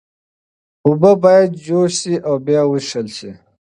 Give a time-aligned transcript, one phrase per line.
[0.85, 3.31] اوبه باید جوش شي او بیا وڅښل شي.